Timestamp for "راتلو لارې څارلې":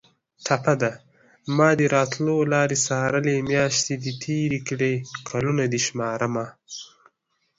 1.95-3.35